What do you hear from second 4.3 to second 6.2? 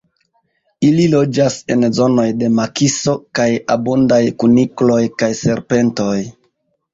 kunikloj kaj serpentoj.